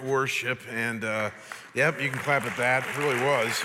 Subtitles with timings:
[0.00, 0.60] worship.
[0.70, 1.30] And uh,
[1.74, 2.86] yep, you can clap at that.
[2.86, 3.62] It really was.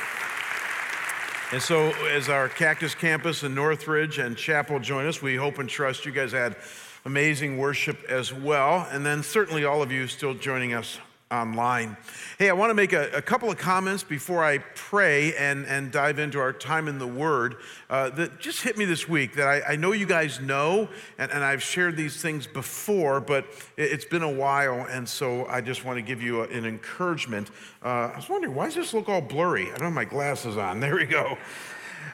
[1.51, 5.69] And so, as our Cactus Campus in Northridge and Chapel join us, we hope and
[5.69, 6.57] trust you guys had
[7.05, 8.85] amazing worship as well.
[8.91, 10.99] And then, certainly, all of you still joining us
[11.29, 11.97] online.
[12.39, 15.91] Hey, I want to make a, a, couple of comments before I pray and, and
[15.91, 17.55] dive into our time in the Word
[17.89, 20.87] uh, that just hit me this week that I, I know you guys know,
[21.17, 23.45] and, and, I've shared these things before, but
[23.75, 26.65] it, has been a while, and so I just want to give you a, an
[26.65, 27.51] encouragement.
[27.83, 29.65] Uh, I was wondering, why does this look all blurry?
[29.65, 30.79] I don't have my glasses on.
[30.87, 31.37] There we go.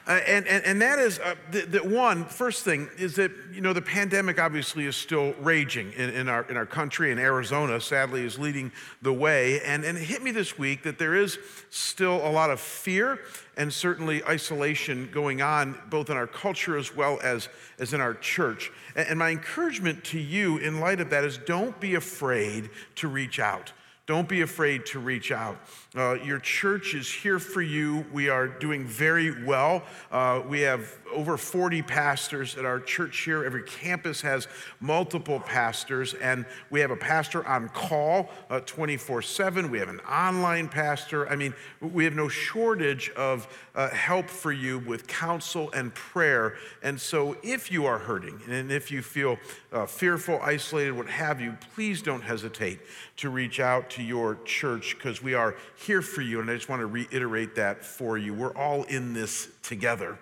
[0.06, 3.72] Uh, and, and, and that is uh, the, one, first thing is that, you know,
[3.72, 8.24] the pandemic obviously is still raging in, in, our, in our country, and Arizona sadly
[8.24, 9.60] is leading the way.
[9.62, 11.38] And, and it hit me this week that there is
[11.70, 13.20] still a lot of fear
[13.56, 18.14] and certainly isolation going on, both in our culture as well as, as in our
[18.14, 18.70] church.
[18.96, 23.08] And, and my encouragement to you in light of that is don't be afraid to
[23.08, 23.72] reach out.
[24.06, 25.56] Don't be afraid to reach out.
[25.96, 28.04] Uh, your church is here for you.
[28.12, 29.82] We are doing very well.
[30.12, 33.44] Uh, we have over 40 pastors at our church here.
[33.44, 34.46] Every campus has
[34.80, 39.70] multiple pastors, and we have a pastor on call uh, 24 7.
[39.70, 41.26] We have an online pastor.
[41.28, 46.56] I mean, we have no shortage of uh, help for you with counsel and prayer.
[46.82, 49.38] And so, if you are hurting and if you feel
[49.72, 52.80] uh, fearful, isolated, what have you, please don't hesitate
[53.16, 56.40] to reach out to your church because we are here for you.
[56.40, 58.34] And I just want to reiterate that for you.
[58.34, 60.18] We're all in this together.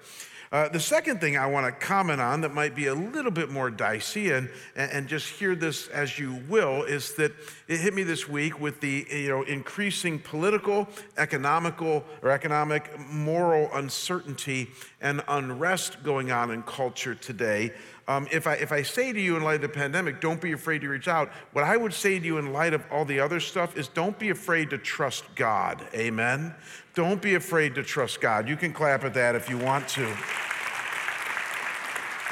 [0.53, 3.49] Uh, the second thing I want to comment on that might be a little bit
[3.49, 7.33] more dicey, and, and just hear this as you will, is that
[7.69, 13.71] it hit me this week with the you know increasing political, economical, or economic, moral
[13.73, 14.69] uncertainty
[15.01, 17.73] and unrest going on in culture today.
[18.09, 20.53] Um, if, I, if I say to you in light of the pandemic, don't be
[20.53, 23.21] afraid to reach out, what I would say to you in light of all the
[23.21, 25.87] other stuff is don't be afraid to trust God.
[25.95, 26.55] Amen?
[26.95, 28.47] Don't be afraid to trust God.
[28.47, 30.15] You can clap at that if you want to.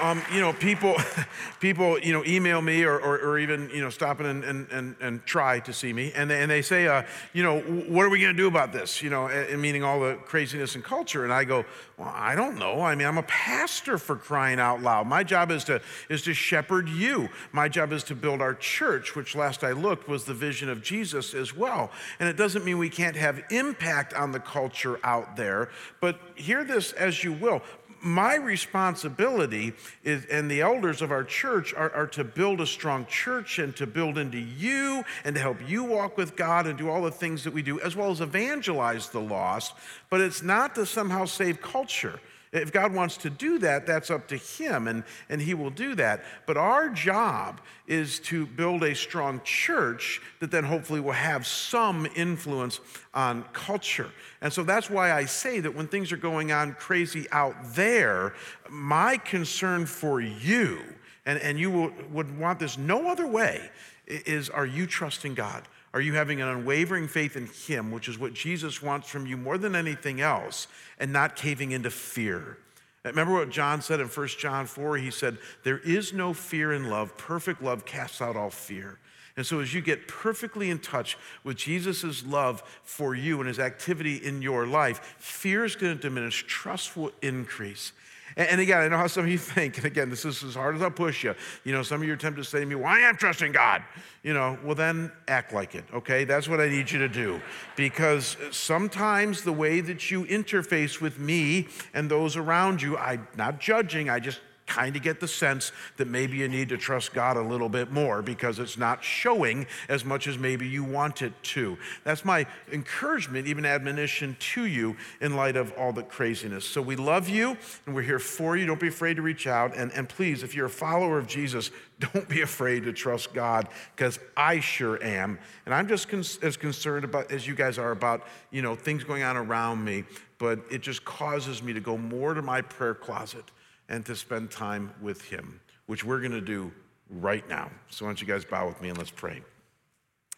[0.00, 0.97] Um, you know, people,
[1.61, 4.97] people, you know, email me or, or, or even, you know, stop and, and, and,
[5.00, 6.12] and, try to see me.
[6.15, 7.03] And they, and they say, uh,
[7.33, 9.03] you know, what are we going to do about this?
[9.03, 11.25] You know, meaning all the craziness and culture.
[11.25, 11.65] And I go,
[11.99, 12.81] well, I don't know.
[12.81, 15.06] I mean, I'm a pastor for crying out loud.
[15.06, 17.28] My job is to, is to shepherd you.
[17.53, 20.82] My job is to build our church, which last I looked was the vision of
[20.82, 21.91] Jesus as well.
[22.19, 25.69] And it doesn't mean we can't have impact on the culture out there,
[26.00, 27.62] but hear this as you will
[28.03, 29.75] my responsibility
[30.05, 33.75] is, and the elders of our church are, are to build a strong church and
[33.77, 37.11] to build into you and to help you walk with God and do all the
[37.11, 39.75] things that we do, as well as evangelize the lost.
[40.09, 42.21] But it's not to somehow save culture.
[42.53, 45.94] If God wants to do that, that's up to Him, and, and He will do
[45.94, 46.25] that.
[46.47, 52.09] But our job is to build a strong church that then hopefully will have some
[52.16, 52.81] influence
[53.15, 54.11] on culture.
[54.41, 58.34] And so that's why I say that when things are going on crazy out there,
[58.69, 60.81] my concern for you,
[61.27, 63.71] and, and you will, would want this no other way,
[64.06, 65.62] is are you trusting God?
[65.93, 69.37] Are you having an unwavering faith in Him, which is what Jesus wants from you
[69.37, 70.69] more than anything else,
[70.99, 72.59] and not caving into fear?
[73.05, 74.99] Remember what John said in 1 John 4?
[74.99, 77.17] He said, There is no fear in love.
[77.17, 78.99] Perfect love casts out all fear.
[79.37, 83.59] And so, as you get perfectly in touch with Jesus' love for you and his
[83.59, 87.93] activity in your life, fear is going to diminish, trust will increase.
[88.37, 90.77] And again, I know how some of you think, and again, this is as hard
[90.77, 91.35] as I'll push you.
[91.65, 93.53] You know, some of you are tempted to say to me, Well, I am trusting
[93.53, 93.83] God.
[94.23, 96.25] You know, well, then act like it, okay?
[96.25, 97.41] That's what I need you to do.
[97.77, 103.61] Because sometimes the way that you interface with me and those around you, I'm not
[103.61, 107.37] judging, I just kind of get the sense that maybe you need to trust God
[107.37, 111.32] a little bit more because it's not showing as much as maybe you want it
[111.43, 111.76] to.
[112.05, 116.64] That's my encouragement, even admonition to you in light of all the craziness.
[116.64, 118.64] So we love you and we're here for you.
[118.64, 119.76] Don't be afraid to reach out.
[119.76, 123.66] And, and please, if you're a follower of Jesus, don't be afraid to trust God
[123.96, 125.40] because I sure am.
[125.66, 129.02] And I'm just con- as concerned about as you guys are about, you know, things
[129.02, 130.05] going on around me,
[130.38, 133.50] but it just causes me to go more to my prayer closet
[133.90, 136.72] and to spend time with Him, which we're going to do
[137.10, 137.70] right now.
[137.90, 139.42] So, why don't you guys bow with me and let's pray.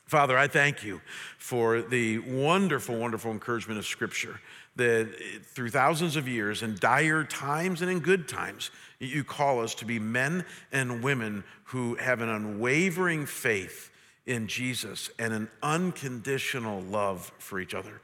[0.06, 1.00] Father, I thank you
[1.38, 4.40] for the wonderful, wonderful encouragement of Scripture
[4.76, 5.08] that
[5.44, 9.84] through thousands of years, in dire times and in good times, you call us to
[9.84, 13.90] be men and women who have an unwavering faith
[14.26, 18.00] in Jesus and an unconditional love for each other.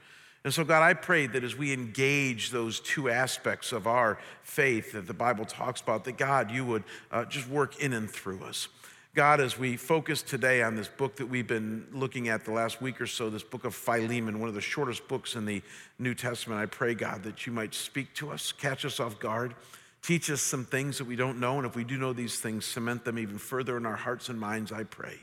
[0.48, 4.92] And so, God, I pray that as we engage those two aspects of our faith
[4.92, 8.42] that the Bible talks about, that God, you would uh, just work in and through
[8.44, 8.68] us.
[9.14, 12.80] God, as we focus today on this book that we've been looking at the last
[12.80, 15.60] week or so, this book of Philemon, one of the shortest books in the
[15.98, 19.54] New Testament, I pray, God, that you might speak to us, catch us off guard,
[20.00, 22.64] teach us some things that we don't know, and if we do know these things,
[22.64, 25.18] cement them even further in our hearts and minds, I pray.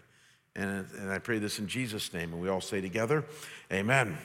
[0.55, 2.31] And, and I pray this in Jesus' name.
[2.31, 3.25] And we all say together,
[3.73, 4.19] Amen.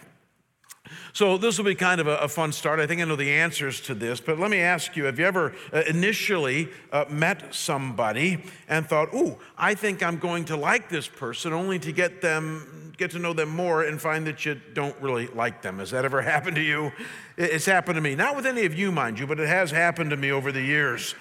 [1.13, 2.81] So, this will be kind of a, a, fun start.
[2.81, 5.27] I think I know the answers to this, but let me ask you have you
[5.27, 10.89] ever uh, initially uh, met somebody and thought, ooh, I think I'm going to like
[10.89, 14.61] this person, only to get them, get to know them more and find that you
[14.75, 15.79] don't really like them?
[15.79, 16.93] Has that ever happened to you?
[17.37, 18.15] It's happened to me.
[18.15, 20.63] Not with any of you, mind you, but it has happened to me over the
[20.63, 21.15] years.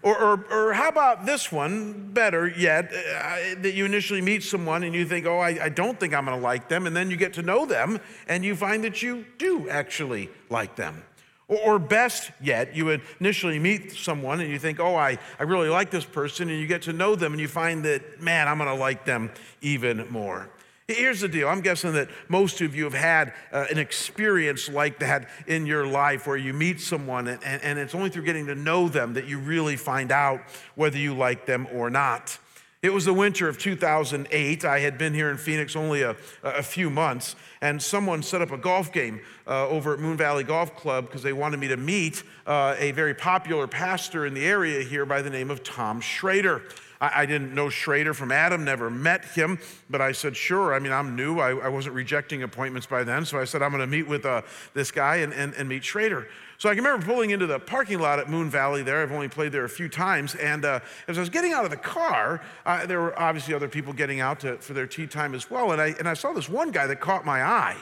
[0.00, 4.82] Or, or, or, how about this one, better yet, uh, that you initially meet someone
[4.82, 6.86] and you think, oh, I, I don't think I'm going to like them.
[6.86, 10.74] And then you get to know them and you find that you do actually like
[10.74, 11.04] them.
[11.46, 15.68] Or, or best yet, you initially meet someone and you think, oh, I, I really
[15.68, 16.48] like this person.
[16.48, 19.04] And you get to know them and you find that, man, I'm going to like
[19.04, 19.30] them
[19.60, 20.50] even more.
[20.94, 24.98] Here's the deal I'm guessing that most of you have had uh, an experience like
[25.00, 28.54] that in your life where you meet someone and, and it's only through getting to
[28.54, 30.40] know them that you really find out
[30.74, 32.38] whether you like them or not.
[32.82, 34.64] It was the winter of 2008.
[34.64, 38.50] I had been here in Phoenix only a, a few months, and someone set up
[38.50, 41.76] a golf game uh, over at Moon Valley Golf Club because they wanted me to
[41.76, 46.00] meet uh, a very popular pastor in the area here by the name of Tom
[46.00, 46.62] Schrader.
[47.02, 49.58] I, I, didn't know Schrader from Adam, never met him,
[49.90, 50.72] but I said, sure.
[50.72, 51.40] I mean, I'm new.
[51.40, 53.26] I, I wasn't rejecting appointments by then.
[53.26, 55.84] So I said, I'm going to meet with uh, this guy and, and, and meet
[55.84, 56.28] Schrader.
[56.58, 59.02] So I can remember pulling into the parking lot at Moon Valley there.
[59.02, 60.36] I've only played there a few times.
[60.36, 60.78] And uh,
[61.08, 64.20] as I was getting out of the car, uh, there were obviously other people getting
[64.20, 65.72] out to, for their tee time as well.
[65.72, 67.76] And I, and I saw this one guy that caught my eye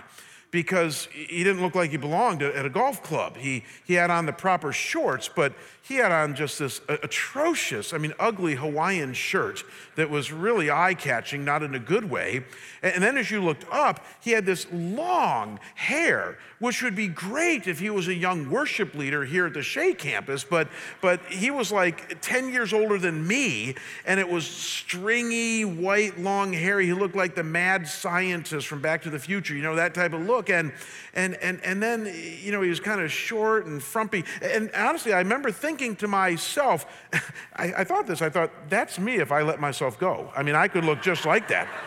[0.50, 3.36] because he didn't look like he belonged at a golf club.
[3.36, 5.52] He, he had on the proper shorts, but
[5.90, 9.64] he had on just this uh, atrocious, I mean, ugly Hawaiian shirt
[9.96, 12.44] that was really eye catching, not in a good way.
[12.80, 17.66] And then as you looked up, he had this long hair, which would be great
[17.66, 20.68] if he was a young worship leader here at the Shea campus, but,
[21.00, 23.74] but he was like 10 years older than me,
[24.06, 26.78] and it was stringy, white, long hair.
[26.78, 30.12] He looked like the mad scientist from Back to the Future, you know, that type
[30.12, 30.50] of look.
[30.50, 30.72] And,
[31.14, 32.06] and, and, and then,
[32.40, 34.24] you know, he was kind of short and frumpy.
[34.40, 36.84] And honestly, I remember thinking, thinking to myself,
[37.56, 40.30] I, I thought this, I thought, that's me if I let myself go.
[40.36, 41.68] I mean, I could look just like that.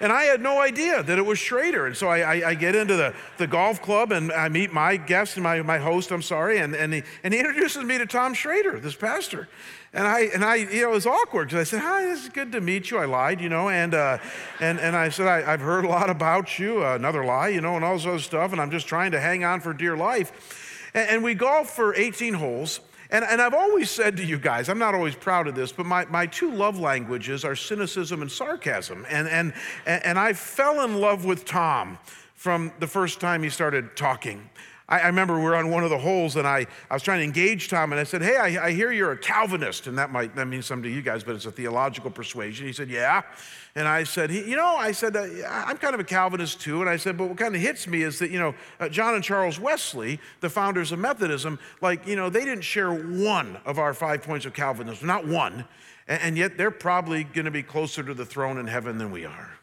[0.00, 1.88] And I had no idea that it was Schrader.
[1.88, 4.96] And so I, I, I, get into the, the golf club and I meet my
[4.96, 8.06] guest and my, my host, I'm sorry, and, and, he, and he introduces me to
[8.06, 9.48] Tom Schrader, this pastor.
[9.92, 12.28] And I, and I, you know, it was awkward because I said, hi, this is
[12.28, 12.98] good to meet you.
[12.98, 14.18] I lied, you know, and, uh,
[14.60, 17.60] and, and I said, I, have heard a lot about you, uh, another lie, you
[17.60, 19.96] know, and all this other stuff, and I'm just trying to hang on for dear
[19.96, 20.67] life.
[20.94, 22.80] And, and we golf for 18 holes.
[23.10, 25.86] And, and I've always said to you guys, I'm not always proud of this, but
[25.86, 29.06] my, my two love languages are cynicism and sarcasm.
[29.08, 29.52] And, and,
[29.86, 31.98] and I fell in love with Tom
[32.34, 34.48] from the first time he started talking.
[34.88, 37.18] I, I remember we were on one of the holes and I, I was trying
[37.18, 39.86] to engage Tom and I said, Hey, I, I hear you're a Calvinist.
[39.86, 42.66] And that might that mean something to you guys, but it's a theological persuasion.
[42.66, 43.22] He said, Yeah.
[43.74, 46.80] And I said, You know, I said, I'm kind of a Calvinist too.
[46.80, 49.14] And I said, But what kind of hits me is that, you know, uh, John
[49.14, 53.78] and Charles Wesley, the founders of Methodism, like, you know, they didn't share one of
[53.78, 55.64] our five points of Calvinism, not one.
[56.06, 59.10] And, and yet they're probably going to be closer to the throne in heaven than
[59.10, 59.58] we are.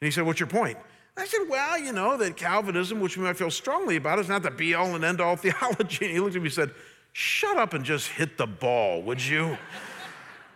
[0.00, 0.78] And he said, What's your point?
[1.20, 4.42] I said, well, you know, that Calvinism, which we might feel strongly about, is not
[4.42, 6.06] the be all and end all theology.
[6.06, 6.70] And he looked at me and said,
[7.12, 9.56] shut up and just hit the ball, would you?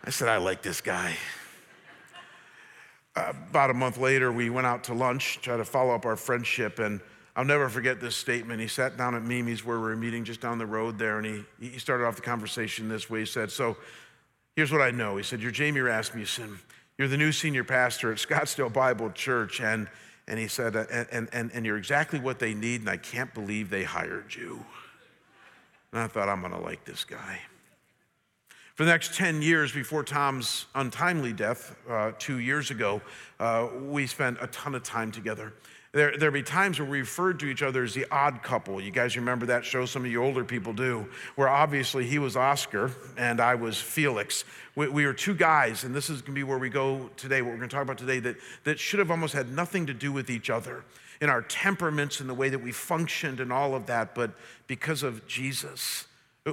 [0.03, 1.15] I said, I like this guy.
[3.15, 6.15] Uh, about a month later, we went out to lunch, try to follow up our
[6.15, 6.99] friendship, and
[7.35, 8.59] I'll never forget this statement.
[8.59, 11.25] He sat down at Mimi's where we were meeting just down the road there, and
[11.25, 13.21] he, he started off the conversation this way.
[13.21, 13.77] He said, So
[14.55, 15.17] here's what I know.
[15.17, 16.59] He said, You're Jamie Rasmussen.
[16.97, 19.87] You're the new senior pastor at Scottsdale Bible Church, and
[20.27, 23.33] and he said, uh, and, and, and you're exactly what they need, and I can't
[23.33, 24.65] believe they hired you.
[25.91, 27.39] And I thought, I'm going to like this guy.
[28.75, 33.01] For the next 10 years before Tom's untimely death, uh, two years ago,
[33.39, 35.53] uh, we spent a ton of time together.
[35.95, 38.81] There, there'd be times where we referred to each other as the odd couple.
[38.81, 39.85] You guys remember that show?
[39.85, 44.43] Some of you older people do, where obviously he was Oscar and I was Felix.
[44.75, 47.41] We, we were two guys, and this is going to be where we go today,
[47.41, 48.35] what we're going to talk about today, that,
[48.65, 50.83] that should have almost had nothing to do with each other
[51.21, 54.13] in our temperaments and the way that we functioned and all of that.
[54.13, 54.31] But
[54.67, 56.07] because of Jesus,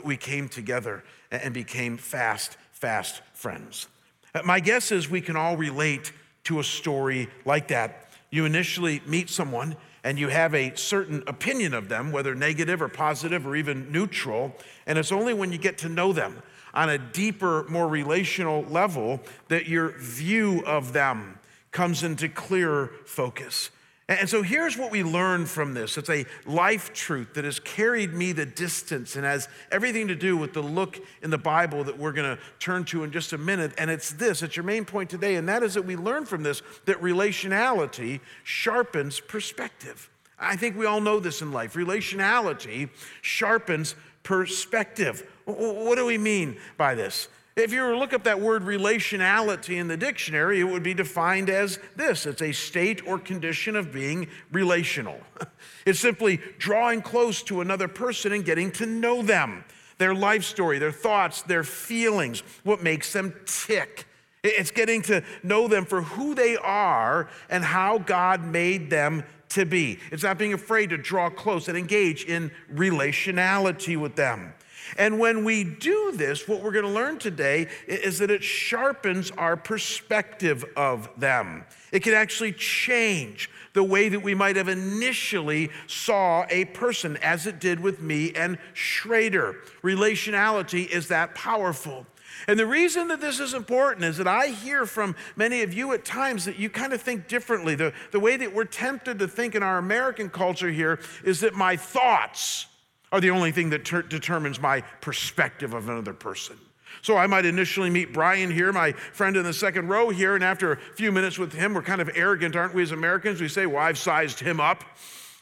[0.04, 3.88] we came together and became fast, fast friends.
[4.36, 6.12] Uh, my guess is we can all relate
[6.44, 11.74] to a story like that you initially meet someone and you have a certain opinion
[11.74, 14.56] of them, whether negative or positive or even neutral.
[14.86, 16.42] And it's only when you get to know them
[16.74, 21.38] on a deeper, more relational level that your view of them
[21.70, 23.70] comes into clearer focus.
[24.08, 28.12] And so here's what we learn from this it's a life truth that has carried
[28.12, 31.98] me the distance and has everything to do with the look in the Bible that
[31.98, 33.72] we're going to turn to in just a minute.
[33.78, 36.42] And it's this it's your main point today, and that is that we learn from
[36.42, 40.10] this that relationality sharpens perspective.
[40.38, 41.74] I think we all know this in life.
[41.74, 42.90] Relationality
[43.20, 43.94] sharpens
[44.24, 45.28] perspective.
[45.44, 47.28] What do we mean by this?
[47.54, 50.94] If you were to look up that word relationality in the dictionary, it would be
[50.94, 55.20] defined as this it's a state or condition of being relational.
[55.84, 59.64] It's simply drawing close to another person and getting to know them,
[59.98, 64.06] their life story, their thoughts, their feelings, what makes them tick.
[64.44, 69.66] It's getting to know them for who they are and how God made them to
[69.66, 69.98] be.
[70.12, 74.54] It's not being afraid to draw close and engage in relationality with them.
[74.96, 79.30] And when we do this, what we're going to learn today is that it sharpens
[79.32, 81.64] our perspective of them.
[81.92, 87.46] It can actually change the way that we might have initially saw a person, as
[87.46, 89.56] it did with me and Schrader.
[89.82, 92.06] Relationality is that powerful.
[92.48, 95.92] And the reason that this is important is that I hear from many of you
[95.92, 97.74] at times that you kind of think differently.
[97.74, 101.54] The, the way that we're tempted to think in our American culture here is that
[101.54, 102.66] my thoughts,
[103.12, 106.58] are the only thing that ter- determines my perspective of another person.
[107.02, 110.42] So I might initially meet Brian here, my friend in the second row here, and
[110.42, 113.40] after a few minutes with him, we're kind of arrogant, aren't we, as Americans?
[113.40, 114.84] We say, Well, I've sized him up,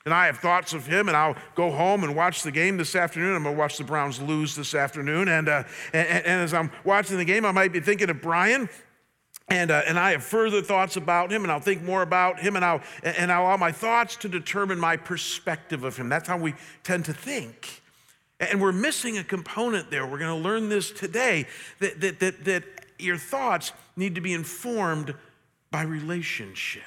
[0.04, 2.96] and I have thoughts of him, and I'll go home and watch the game this
[2.96, 3.36] afternoon.
[3.36, 5.28] I'm going to watch the Browns lose this afternoon.
[5.28, 8.68] And, uh, and, and as I'm watching the game, I might be thinking of Brian.
[9.50, 12.54] And, uh, and I have further thoughts about him, and I'll think more about him,
[12.54, 16.08] and I'll, and I'll allow my thoughts to determine my perspective of him.
[16.08, 16.54] That's how we
[16.84, 17.82] tend to think.
[18.38, 20.06] And we're missing a component there.
[20.06, 21.46] We're going to learn this today
[21.80, 22.64] that, that, that, that
[22.98, 25.14] your thoughts need to be informed
[25.72, 26.82] by relationship.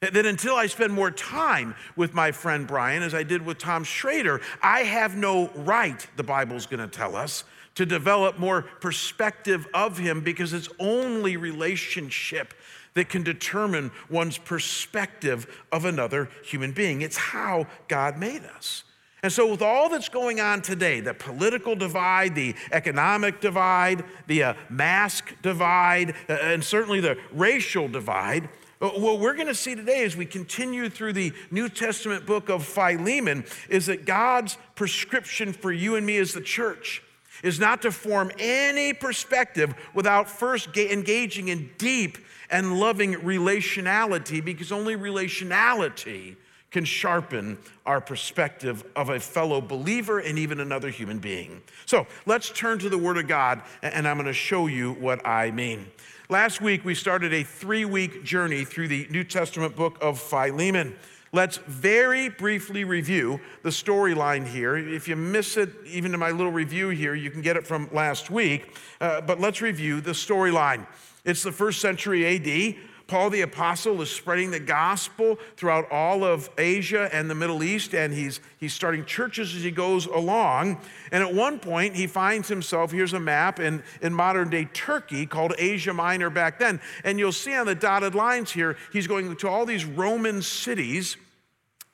[0.00, 3.82] That until I spend more time with my friend Brian, as I did with Tom
[3.82, 7.42] Schrader, I have no right, the Bible's going to tell us,
[7.78, 12.52] to develop more perspective of him because it's only relationship
[12.94, 17.02] that can determine one's perspective of another human being.
[17.02, 18.82] It's how God made us.
[19.22, 24.42] And so, with all that's going on today the political divide, the economic divide, the
[24.42, 28.48] uh, mask divide, uh, and certainly the racial divide,
[28.82, 32.48] uh, what we're going to see today as we continue through the New Testament book
[32.48, 37.04] of Philemon is that God's prescription for you and me as the church
[37.42, 42.18] is not to form any perspective without first engaging in deep
[42.50, 46.36] and loving relationality, because only relationality
[46.70, 51.62] can sharpen our perspective of a fellow believer and even another human being.
[51.86, 55.26] So let's turn to the Word of God, and I'm going to show you what
[55.26, 55.86] I mean.
[56.28, 60.94] Last week, we started a three week journey through the New Testament book of Philemon.
[61.32, 64.76] Let's very briefly review the storyline here.
[64.76, 67.88] If you miss it, even in my little review here, you can get it from
[67.92, 68.76] last week.
[69.00, 70.86] Uh, but let's review the storyline.
[71.24, 72.76] It's the first century AD.
[73.08, 77.94] Paul the Apostle is spreading the gospel throughout all of Asia and the Middle East,
[77.94, 80.78] and he's, he's starting churches as he goes along.
[81.10, 85.24] And at one point, he finds himself here's a map in, in modern day Turkey
[85.24, 86.82] called Asia Minor back then.
[87.02, 91.16] And you'll see on the dotted lines here, he's going to all these Roman cities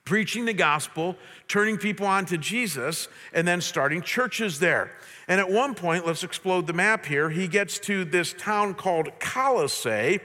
[0.05, 1.17] preaching the gospel,
[1.47, 4.91] turning people on to Jesus, and then starting churches there.
[5.29, 9.09] And at one point, let's explode the map here, he gets to this town called
[9.21, 10.19] Colossae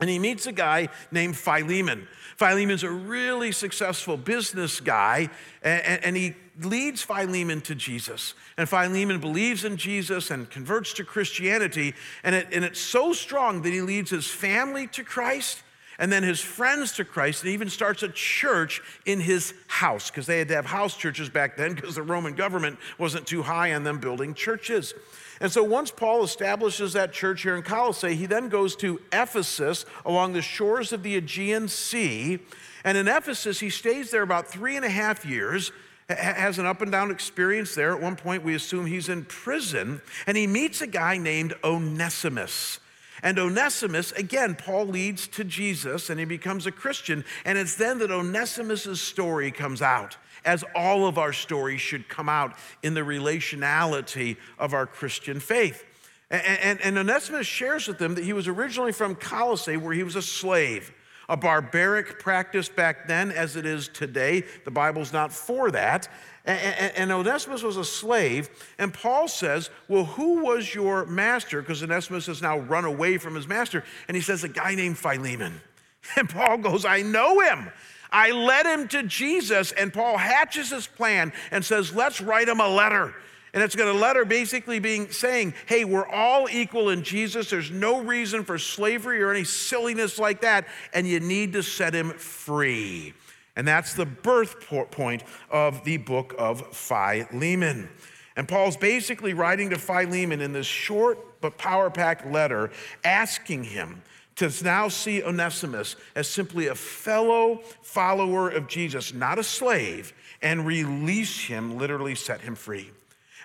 [0.00, 2.06] and he meets a guy named Philemon.
[2.36, 5.28] Philemon's a really successful business guy,
[5.62, 8.34] and, and, he leads Philemon to Jesus.
[8.56, 13.62] And Philemon believes in Jesus and converts to Christianity, and, it, and it's so strong
[13.62, 15.62] that he leads his family to Christ
[16.00, 20.24] and then his friends to Christ, and even starts a church in his house, because
[20.26, 23.74] they had to have house churches back then, because the Roman government wasn't too high
[23.74, 24.94] on them building churches.
[25.40, 29.86] And so once Paul establishes that church here in Colossae, he then goes to Ephesus
[30.04, 32.40] along the shores of the Aegean Sea.
[32.84, 35.72] And in Ephesus, he stays there about three and a half years,
[36.10, 37.94] has an up and down experience there.
[37.94, 42.78] At one point, we assume he's in prison, and he meets a guy named Onesimus.
[43.22, 47.24] And Onesimus, again, Paul leads to Jesus and he becomes a Christian.
[47.44, 52.28] And it's then that Onesimus' story comes out as all of our stories should come
[52.28, 55.84] out in the relationality of our Christian faith.
[56.30, 60.02] And, and, and Onesimus shares with them that he was originally from Colossae, where he
[60.02, 60.92] was a slave.
[61.28, 64.44] a barbaric practice back then as it is today.
[64.64, 66.08] The Bible's not for that.
[66.44, 68.48] And Onesimus was a slave.
[68.78, 71.60] And Paul says, Well, who was your master?
[71.60, 73.84] Because Onesimus has now run away from his master.
[74.08, 75.60] And he says, A guy named Philemon.
[76.16, 77.70] And Paul goes, I know him.
[78.12, 79.72] I led him to Jesus.
[79.72, 83.14] And Paul hatches his plan and says, Let's write him a letter.
[83.52, 87.50] And it's got a letter basically being saying, hey, we're all equal in Jesus.
[87.50, 91.92] There's no reason for slavery or any silliness like that, and you need to set
[91.92, 93.12] him free.
[93.56, 94.60] And that's the birth
[94.92, 97.88] point of the book of Philemon.
[98.36, 102.70] And Paul's basically writing to Philemon in this short but power packed letter,
[103.02, 104.02] asking him
[104.40, 110.66] to now see Onesimus as simply a fellow follower of Jesus, not a slave, and
[110.66, 112.90] release him, literally set him free.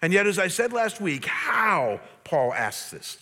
[0.01, 3.17] And yet, as I said last week, how Paul asks this,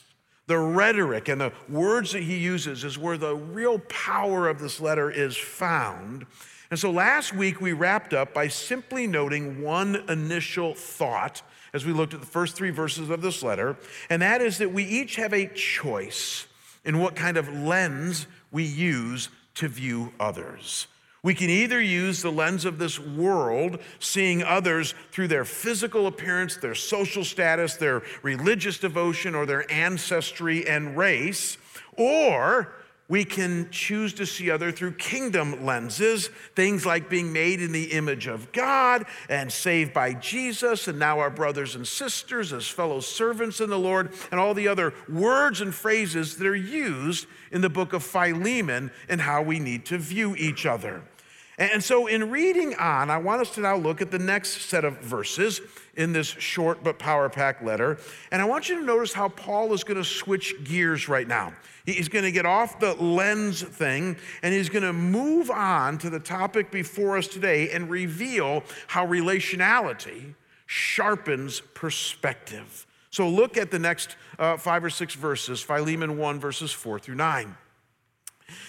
[0.46, 4.80] the rhetoric and the words that he uses is where the real power of this
[4.80, 6.28] letter is found.
[6.70, 11.42] And so last week we wrapped up by simply noting one initial thought
[11.74, 13.78] as we looked at the first three verses of this letter,
[14.12, 16.46] and that is that we each have a choice
[16.86, 20.88] in what kind of lens we use to view others.
[21.24, 26.58] We can either use the lens of this world, seeing others through their physical appearance,
[26.58, 31.58] their social status, their religious devotion, or their ancestry and race,
[31.94, 32.74] or
[33.14, 37.92] we can choose to see other through kingdom lenses, things like being made in the
[37.92, 43.00] image of God and saved by Jesus, and now our brothers and sisters as fellow
[43.02, 47.62] servants in the Lord, and all the other words and phrases that are used in
[47.62, 51.04] the book of Philemon and how we need to view each other.
[51.58, 54.84] And so, in reading on, I want us to now look at the next set
[54.84, 55.62] of verses
[55.96, 58.00] in this short but power packed letter.
[58.32, 61.54] And I want you to notice how Paul is going to switch gears right now.
[61.86, 66.10] He's going to get off the lens thing and he's going to move on to
[66.10, 70.34] the topic before us today and reveal how relationality
[70.66, 72.88] sharpens perspective.
[73.12, 77.16] So, look at the next uh, five or six verses Philemon 1, verses 4 through
[77.16, 77.56] 9.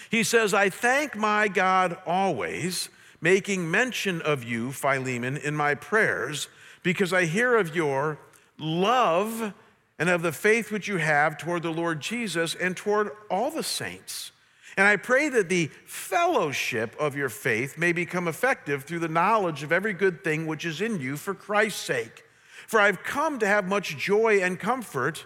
[0.09, 2.89] He says, I thank my God always,
[3.21, 6.47] making mention of you, Philemon, in my prayers,
[6.83, 8.19] because I hear of your
[8.57, 9.53] love
[9.97, 13.63] and of the faith which you have toward the Lord Jesus and toward all the
[13.63, 14.31] saints.
[14.77, 19.63] And I pray that the fellowship of your faith may become effective through the knowledge
[19.63, 22.23] of every good thing which is in you for Christ's sake.
[22.67, 25.25] For I've come to have much joy and comfort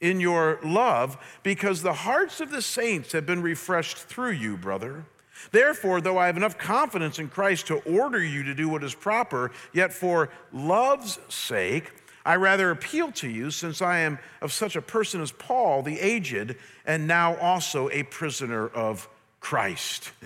[0.00, 5.04] in your love, because the hearts of the saints have been refreshed through you, brother.
[5.50, 8.94] Therefore, though I have enough confidence in Christ to order you to do what is
[8.94, 11.92] proper, yet for love's sake,
[12.26, 16.00] I rather appeal to you, since I am of such a person as Paul, the
[16.00, 19.08] aged, and now also a prisoner of
[19.40, 20.12] Christ.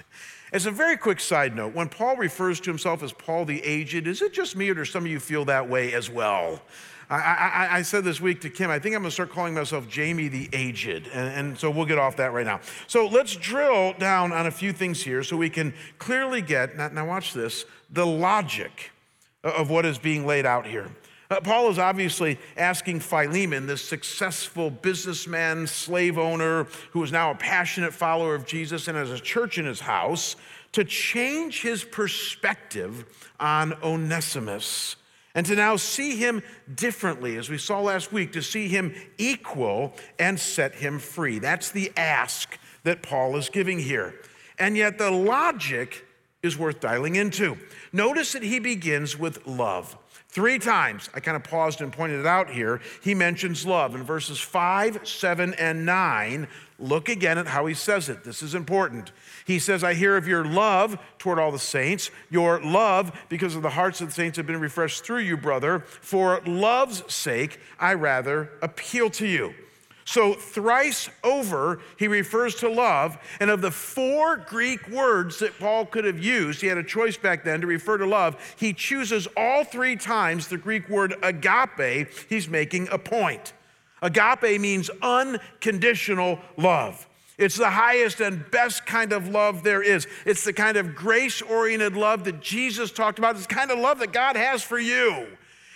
[0.51, 4.07] As a very quick side note, when Paul refers to himself as Paul the aged,
[4.07, 6.63] is it just me or do some of you feel that way as well?
[7.11, 9.89] I, I, I, said this week to Kim, I think I'm gonna start calling myself
[9.89, 11.09] Jamie the Aged.
[11.09, 12.61] And, and, so we'll get off that right now.
[12.87, 16.89] So let's drill down on a few things here so we can clearly get, now,
[16.89, 18.91] now watch this, the logic
[19.43, 20.91] of what is being laid out here.
[21.31, 27.35] Uh, Paul is obviously asking Philemon, this successful businessman, slave owner, who is now a
[27.35, 30.37] passionate follower of Jesus and has a church in his house,
[30.73, 34.97] to change his perspective on Onesimus
[35.39, 36.43] and to now see him
[36.75, 41.39] differently, as we saw last week, to see him equal and set him free.
[41.39, 44.17] That's the ask that Paul is giving here.
[44.59, 46.05] And yet the logic
[46.43, 47.57] is worth dialing into.
[47.93, 49.97] Notice that he begins with love.
[50.29, 53.95] Three times, I kind of paused and pointed it out here, he mentions love.
[53.95, 56.49] In verses 5, 7, and 9,
[56.79, 58.25] look again at how he says it.
[58.25, 59.13] This is important.
[59.45, 63.63] He says, I hear of your love toward all the saints, your love because of
[63.63, 65.81] the hearts of the saints have been refreshed through you, brother.
[65.81, 69.55] For love's sake, I rather appeal to you.
[70.05, 73.19] So, thrice over, he refers to love.
[73.41, 77.19] And of the four Greek words that Paul could have used, he had a choice
[77.19, 82.09] back then to refer to love, he chooses all three times the Greek word agape.
[82.27, 83.53] He's making a point.
[84.03, 87.07] Agape means unconditional love.
[87.39, 90.09] It's the highest and best kind of love there is.
[90.27, 93.37] It's the kind of grace oriented love that Jesus talked about.
[93.37, 95.27] It's the kind of love that God has for you.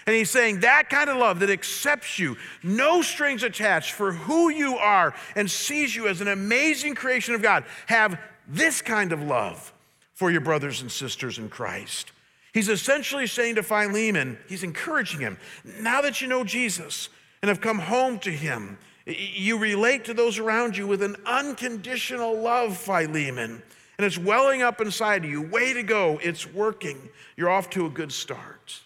[0.05, 4.49] And he's saying that kind of love that accepts you, no strings attached for who
[4.49, 7.65] you are, and sees you as an amazing creation of God.
[7.87, 9.73] Have this kind of love
[10.15, 12.11] for your brothers and sisters in Christ.
[12.53, 15.39] He's essentially saying to Philemon, he's encouraging him,
[15.81, 17.09] now that you know Jesus
[17.43, 22.41] and have come home to him, you relate to those around you with an unconditional
[22.41, 23.63] love, Philemon.
[23.99, 25.43] and it's welling up inside of you.
[25.43, 27.09] Way to go, it's working.
[27.37, 28.81] You're off to a good start.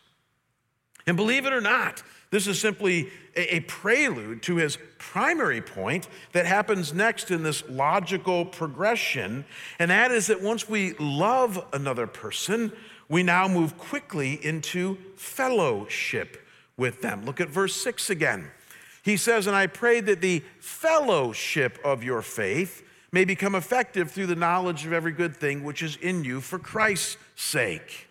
[1.07, 6.09] And believe it or not, this is simply a, a, prelude to his primary point
[6.33, 9.45] that happens next in this logical progression.
[9.79, 12.73] And that is that once we love another person,
[13.09, 16.46] we now move quickly into fellowship
[16.77, 17.25] with them.
[17.25, 18.51] Look at verse 6 again.
[19.03, 24.27] He says, And I pray that the fellowship of your faith may become effective through
[24.27, 28.09] the knowledge of every good thing which is in you for Christ's sake.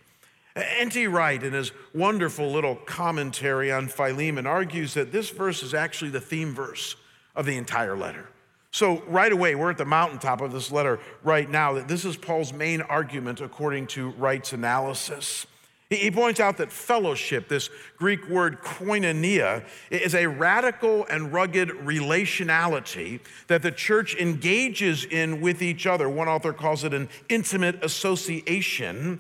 [0.56, 1.08] N.T.
[1.08, 6.21] Wright, in his wonderful little commentary on Philemon, argues that this verse is actually the
[6.21, 6.95] theme verse
[7.36, 8.30] of the entire letter.
[8.71, 12.15] So, right away, we're at the mountaintop of this letter right now, that this is
[12.15, 15.45] Paul's main argument according to Wright's analysis.
[15.89, 23.19] He points out that fellowship, this Greek word koinonia, is a radical and rugged relationality
[23.48, 26.10] that the church engages in with each other.
[26.10, 29.19] One author calls it an intimate association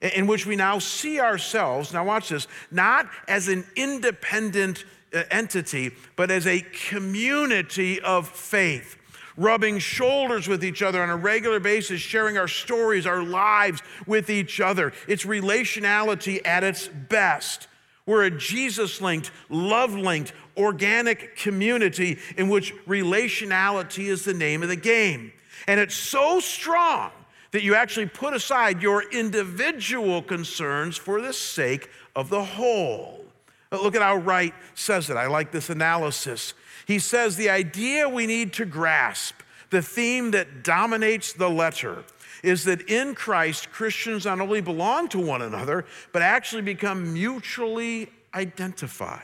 [0.00, 5.90] in which we now see ourselves, now watch this, not as an independent uh, entity,
[6.14, 8.98] but as a community of faith
[9.36, 14.30] rubbing shoulders with each other on a regular basis, sharing our stories, our lives with
[14.30, 14.92] each other.
[15.08, 17.68] It's relationality at its best.
[18.06, 24.68] We're a Jesus linked, love linked, organic community in which relationality is the name of
[24.68, 25.32] the game.
[25.66, 27.10] And it's so strong
[27.52, 33.24] that you actually put aside your individual concerns for the sake of the whole.
[33.70, 35.16] Look at how Wright says it.
[35.16, 36.54] I like this analysis.
[36.86, 39.34] He says the idea we need to grasp,
[39.70, 42.04] the theme that dominates the letter,
[42.42, 48.10] is that in Christ, Christians not only belong to one another, but actually become mutually
[48.34, 49.22] identified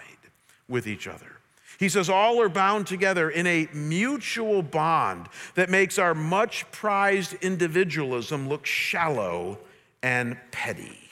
[0.69, 1.37] with each other.
[1.79, 7.35] He says, all are bound together in a mutual bond that makes our much prized
[7.43, 9.59] individualism look shallow
[10.03, 11.10] and petty.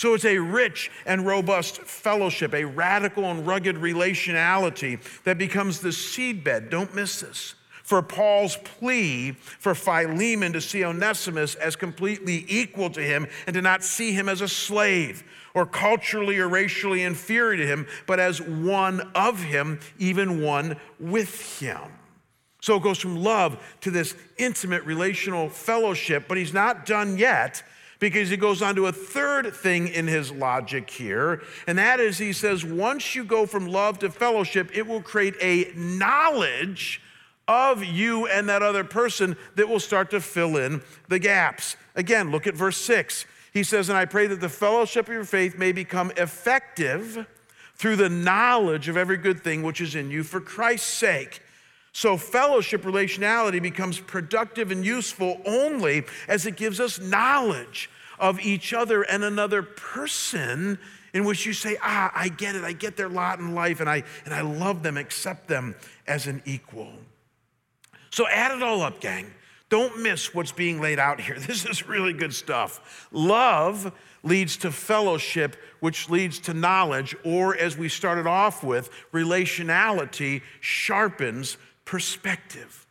[0.00, 5.90] So it's a rich and robust fellowship, a radical and rugged relationality that becomes the
[5.90, 6.70] seedbed.
[6.70, 7.54] Don't miss this.
[7.82, 13.60] For Paul's plea for Philemon to see Onesimus as completely equal to him and to
[13.60, 18.40] not see him as a slave or culturally or racially inferior to him, but as
[18.40, 21.92] one of him, even one with him.
[22.62, 27.62] So it goes from love to this intimate relational fellowship, but he's not done yet
[28.00, 32.18] because he goes on to a third thing in his logic here, and that is
[32.18, 37.00] he says, once you go from love to fellowship, it will create a knowledge
[37.46, 41.76] of you and that other person that will start to fill in the gaps.
[41.94, 43.26] Again, look at verse six.
[43.52, 47.26] He says, And I pray that the fellowship of your faith may become effective
[47.74, 51.42] through the knowledge of every good thing which is in you for Christ's sake.
[51.92, 58.72] So, fellowship relationality becomes productive and useful only as it gives us knowledge of each
[58.72, 60.78] other and another person
[61.12, 62.62] in which you say, Ah, I get it.
[62.62, 65.74] I get their lot in life, and I, and I love them, accept them
[66.06, 66.92] as an equal.
[68.10, 69.32] So, add it all up, gang.
[69.68, 71.38] Don't miss what's being laid out here.
[71.46, 73.08] This is really good stuff.
[73.10, 80.42] Love leads to fellowship, which leads to knowledge, or as we started off with, relationality
[80.60, 81.56] sharpens
[81.90, 82.86] perspective.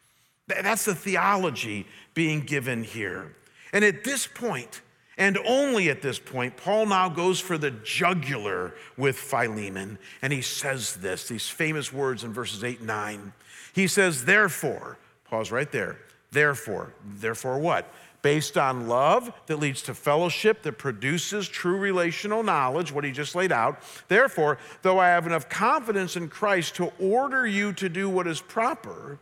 [0.47, 3.33] That's the theology being given here.
[3.71, 4.81] And at this point,
[5.17, 10.41] and only at this point, Paul now goes for the jugular with Philemon, and he
[10.41, 13.33] says this, these famous words in verses 8 and 9.
[13.71, 15.97] He says, Therefore, pause right there.
[16.31, 17.89] Therefore, therefore what?
[18.21, 23.33] Based on love that leads to fellowship that produces true relational knowledge, what he just
[23.33, 23.79] laid out.
[24.09, 28.41] Therefore, though I have enough confidence in Christ to order you to do what is
[28.41, 29.19] proper,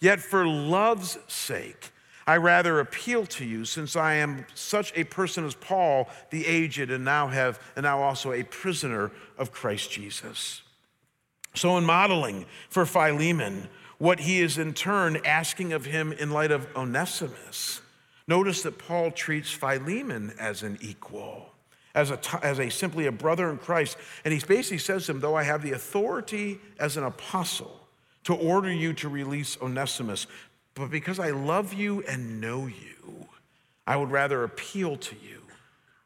[0.00, 1.92] yet for love's sake,
[2.26, 6.90] I rather appeal to you since I am such a person as Paul, the aged,
[6.90, 10.62] and now have, and now also a prisoner of Christ Jesus.
[11.54, 16.52] So, in modeling for Philemon, what he is in turn asking of him in light
[16.52, 17.80] of Onesimus,
[18.30, 21.50] Notice that Paul treats Philemon as an equal,
[21.96, 23.96] as a, as a simply a brother in Christ.
[24.24, 27.80] And he basically says to him, though I have the authority as an apostle
[28.22, 30.28] to order you to release Onesimus,
[30.76, 33.26] but because I love you and know you,
[33.84, 35.42] I would rather appeal to you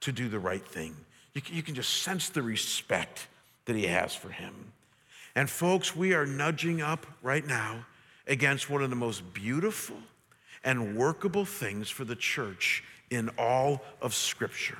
[0.00, 0.96] to do the right thing.
[1.34, 3.26] You you can just sense the respect
[3.66, 4.72] that he has for him.
[5.34, 7.84] And folks, we are nudging up right now
[8.26, 9.98] against one of the most beautiful
[10.64, 14.78] and workable things for the church in all of Scripture.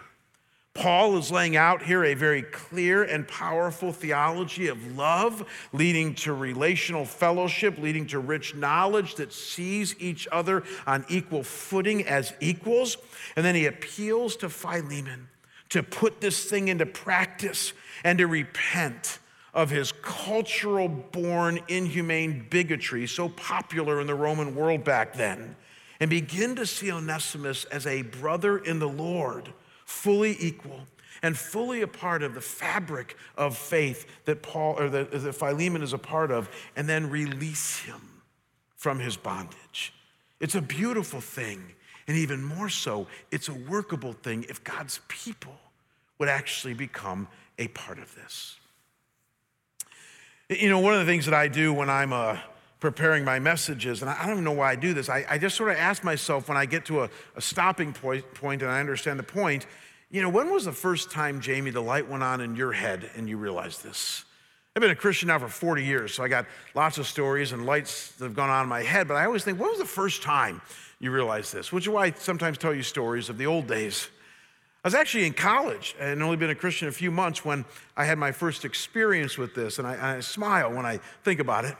[0.74, 6.32] Paul is laying out here a very clear and powerful theology of love, leading to
[6.32, 12.96] relational fellowship, leading to rich knowledge that sees each other on equal footing as equals.
[13.36, 15.28] And then he appeals to Philemon
[15.68, 19.20] to put this thing into practice and to repent
[19.54, 25.54] of his cultural born inhumane bigotry, so popular in the Roman world back then,
[26.04, 29.50] and begin to see Onesimus as a brother in the Lord
[29.86, 30.80] fully equal
[31.22, 35.82] and fully a part of the fabric of faith that Paul or that, that Philemon
[35.82, 38.02] is a part of, and then release him
[38.76, 39.94] from his bondage.
[40.40, 41.72] It's a beautiful thing,
[42.06, 45.56] and even more so, it's a workable thing if God's people
[46.18, 48.58] would actually become a part of this.
[50.50, 52.36] You know, one of the things that I do when I'm uh,
[52.84, 55.56] preparing my messages, and I don't even know why I do this, I, I just
[55.56, 58.78] sort of ask myself when I get to a, a stopping point, point and I
[58.78, 59.64] understand the point,
[60.10, 63.10] you know, when was the first time, Jamie, the light went on in your head
[63.16, 64.26] and you realized this?
[64.76, 66.44] I've been a Christian now for 40 years, so I got
[66.74, 69.44] lots of stories and lights that have gone on in my head, but I always
[69.44, 70.60] think, when was the first time
[71.00, 71.72] you realized this?
[71.72, 74.10] Which is why I sometimes tell you stories of the old days.
[74.84, 77.64] I was actually in college and only been a Christian a few months when
[77.96, 81.64] I had my first experience with this, and I, I smile when I think about
[81.64, 81.78] it.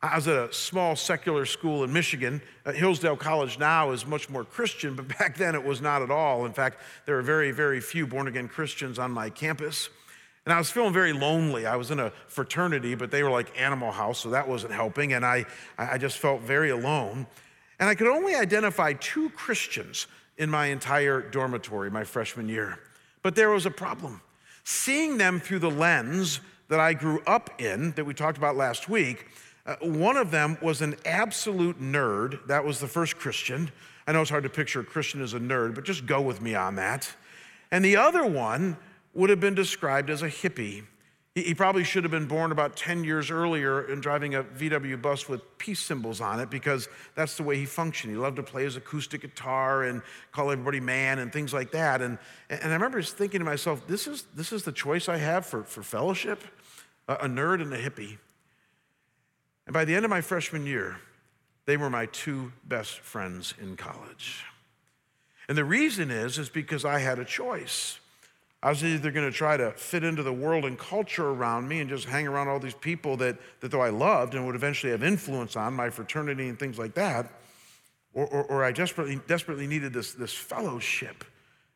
[0.00, 2.40] I was at a small secular school in Michigan.
[2.64, 6.10] Uh, Hillsdale College now is much more Christian, but back then it was not at
[6.10, 6.46] all.
[6.46, 9.88] In fact, there were very, very few born again Christians on my campus.
[10.46, 11.66] And I was feeling very lonely.
[11.66, 15.12] I was in a fraternity, but they were like Animal House, so that wasn't helping.
[15.12, 15.44] And I,
[15.76, 17.26] I just felt very alone.
[17.78, 20.06] And I could only identify two Christians
[20.38, 22.78] in my entire dormitory my freshman year.
[23.22, 24.22] But there was a problem.
[24.64, 28.88] Seeing them through the lens that I grew up in, that we talked about last
[28.88, 29.26] week,
[29.68, 32.46] uh, one of them was an absolute nerd.
[32.46, 33.70] That was the first Christian.
[34.06, 36.40] I know it's hard to picture a Christian as a nerd, but just go with
[36.40, 37.14] me on that.
[37.70, 38.78] And the other one
[39.12, 40.84] would have been described as a hippie.
[41.34, 45.02] He, he probably should have been born about 10 years earlier and driving a VW
[45.02, 48.10] bus with peace symbols on it because that's the way he functioned.
[48.10, 50.00] He loved to play his acoustic guitar and
[50.32, 52.00] call everybody man and things like that.
[52.00, 52.16] And,
[52.48, 55.44] and I remember just thinking to myself, this is, this is the choice I have
[55.44, 56.42] for, for fellowship
[57.06, 58.16] a, a nerd and a hippie.
[59.68, 60.96] And by the end of my freshman year,
[61.66, 64.42] they were my two best friends in college.
[65.46, 68.00] And the reason is, is because I had a choice.
[68.62, 71.80] I was either going to try to fit into the world and culture around me
[71.80, 74.90] and just hang around all these people that, that though I loved and would eventually
[74.90, 77.30] have influence on my fraternity and things like that,
[78.14, 81.24] or, or, or I desperately, desperately needed this, this fellowship,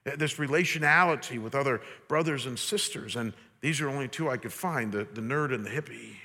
[0.05, 3.17] this relationality with other brothers and sisters.
[3.17, 6.17] And these are only two I could find the, the nerd and the hippie.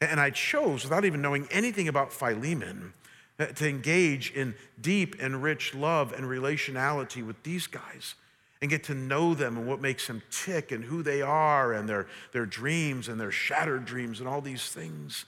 [0.00, 2.92] And I chose, without even knowing anything about Philemon,
[3.38, 8.14] uh, to engage in deep and rich love and relationality with these guys
[8.60, 11.88] and get to know them and what makes them tick and who they are and
[11.88, 15.24] their, their dreams and their shattered dreams and all these things.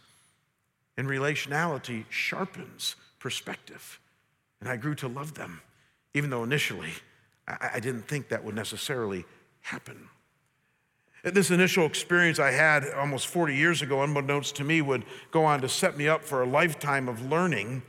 [0.97, 3.99] And relationality sharpens perspective.
[4.61, 5.61] And I grew to love them,
[6.15, 6.93] even though initially
[7.47, 9.25] I, I didn't think that would necessarily
[9.61, 10.09] happen.
[11.33, 15.61] This initial experience I had almost 40 years ago, unbeknownst to me, would go on
[15.63, 17.83] to set me up for a lifetime of learning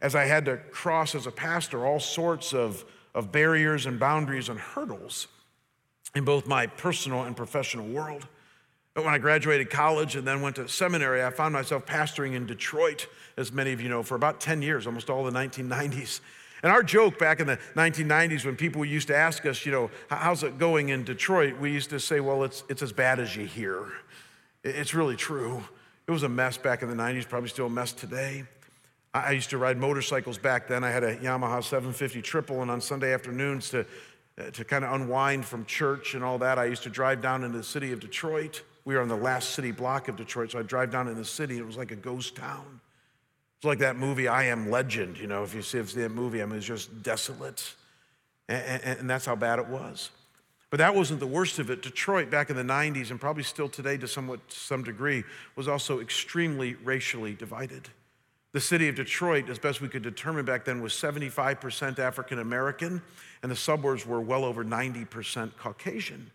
[0.00, 4.48] as I had to cross as a pastor all sorts of, of barriers and boundaries
[4.48, 5.26] and hurdles
[6.14, 8.28] in both my personal and professional world.
[8.94, 12.46] But when I graduated college and then went to seminary, I found myself pastoring in
[12.46, 16.20] Detroit, as many of you know, for about 10 years, almost all the 1990s.
[16.66, 19.88] And our joke back in the 1990s, when people used to ask us, you know,
[20.10, 21.60] how's it going in Detroit?
[21.60, 23.86] We used to say, well, it's, it's as bad as you hear.
[24.64, 25.62] It's really true.
[26.08, 28.46] It was a mess back in the 90s, probably still a mess today.
[29.14, 30.82] I used to ride motorcycles back then.
[30.82, 33.86] I had a Yamaha 750 triple, and on Sunday afternoons to,
[34.36, 37.44] uh, to kind of unwind from church and all that, I used to drive down
[37.44, 38.64] into the city of Detroit.
[38.84, 41.24] We were on the last city block of Detroit, so I'd drive down in the
[41.24, 41.58] city.
[41.58, 42.80] It was like a ghost town.
[43.66, 45.18] Like that movie, I Am Legend.
[45.18, 47.74] You know, if you see that movie, I mean, it's just desolate.
[48.48, 50.10] And, and, and, that's how bad it was.
[50.70, 51.82] But that wasn't the worst of it.
[51.82, 55.24] Detroit, back in the 90s, and probably still today to somewhat some degree,
[55.56, 57.88] was also extremely racially divided.
[58.52, 63.02] The city of Detroit, as best we could determine back then, was 75% African American,
[63.42, 66.30] and the suburbs were well over 90% Caucasian.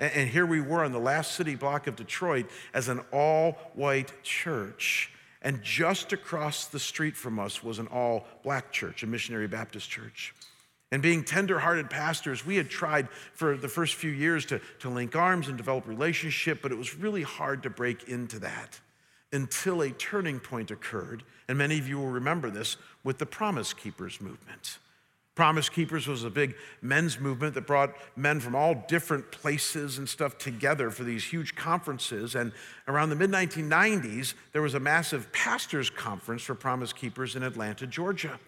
[0.00, 3.52] And, and here we were on the last city block of Detroit as an all
[3.74, 5.10] white church
[5.44, 9.88] and just across the street from us was an all black church, a missionary Baptist
[9.88, 10.34] church.
[10.90, 14.88] And being tender hearted pastors, we had tried for the first few years to, to
[14.88, 18.80] link arms and develop relationship, but it was really hard to break into that
[19.32, 21.24] until a turning point occurred.
[21.48, 24.78] And many of you will remember this with the Promise Keepers movement.
[25.34, 30.08] Promise Keepers was a big men's movement that brought men from all different places and
[30.08, 32.36] stuff together for these huge conferences.
[32.36, 32.52] And
[32.86, 37.86] around the mid 1990s, there was a massive pastors' conference for Promise Keepers in Atlanta,
[37.86, 38.38] Georgia.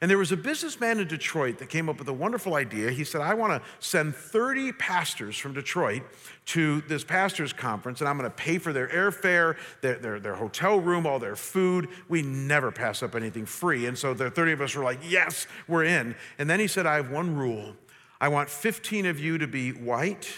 [0.00, 2.90] And there was a businessman in Detroit that came up with a wonderful idea.
[2.92, 6.02] He said, I want to send 30 pastors from Detroit
[6.46, 10.34] to this pastors' conference, and I'm going to pay for their airfare, their, their, their,
[10.36, 11.88] hotel room, all their food.
[12.08, 13.86] We never pass up anything free.
[13.86, 16.14] And so the 30 of us were like, yes, we're in.
[16.38, 17.74] And then he said, I have one rule
[18.20, 20.28] I want 15 of you to be white,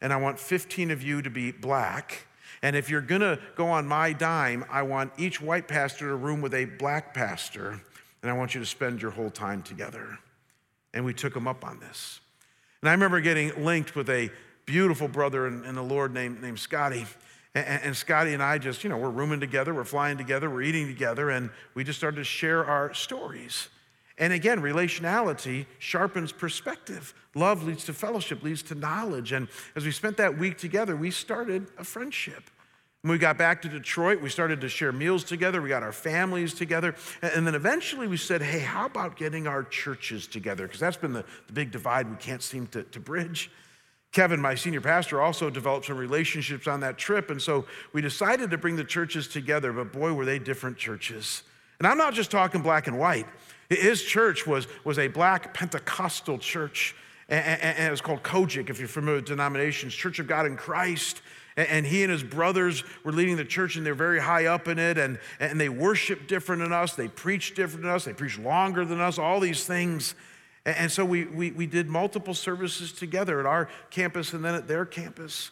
[0.00, 2.26] and I want 15 of you to be black.
[2.62, 6.16] And if you're going to go on my dime, I want each white pastor to
[6.16, 7.80] room with a black pastor
[8.24, 10.18] and I want you to spend your whole time together.
[10.94, 12.20] And we took him up on this.
[12.80, 14.30] And I remember getting linked with a
[14.64, 17.04] beautiful brother in, in the Lord named, named Scotty.
[17.54, 20.62] And, and, Scotty and I just, you know, we're rooming together, we're flying together, we're
[20.62, 23.68] eating together, and we just started to share our stories.
[24.16, 27.12] And again, relationality sharpens perspective.
[27.34, 29.32] Love leads to fellowship, leads to knowledge.
[29.32, 32.48] And as we spent that week together, we started a friendship.
[33.04, 35.60] When we got back to Detroit, we started to share meals together.
[35.60, 36.94] We got our families together.
[37.20, 40.66] And then eventually we said, hey, how about getting our churches together?
[40.66, 43.50] Because that's been the, the, big divide we can't seem to, to bridge.
[44.12, 47.28] Kevin, my senior pastor, also developed some relationships on that trip.
[47.28, 51.42] And so we decided to bring the churches together, but boy, were they different churches.
[51.80, 53.26] And I'm not just talking black and white.
[53.68, 56.96] His church was, was a black Pentecostal church,
[57.28, 61.20] and, it was called COGIC, if you're familiar with denominations, Church of God in Christ.
[61.56, 64.78] And he and his brothers were leading the church, and they're very high up in
[64.78, 68.38] it, and, and they worship different than us, they preach different than us, they preach
[68.38, 70.14] longer than us, all these things.
[70.66, 74.66] And so we, we, we did multiple services together at our campus and then at
[74.66, 75.50] their campus.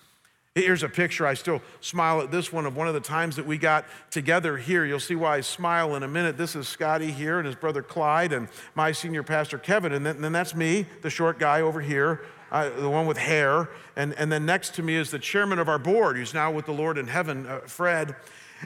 [0.55, 1.27] Here's a picture.
[1.27, 4.59] I still smile at this one of one of the times that we got together
[4.59, 4.85] here.
[4.85, 6.37] You'll see why I smile in a minute.
[6.37, 9.93] This is Scotty here and his brother Clyde and my senior pastor Kevin.
[9.93, 12.21] And then, and then that's me, the short guy over here
[12.53, 13.71] the one with hair.
[13.97, 16.67] And, and then next to me is the chairman of our board, who's now with
[16.67, 18.15] the Lord in heaven, uh, Fred.